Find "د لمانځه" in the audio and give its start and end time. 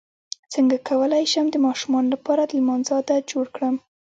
2.45-2.91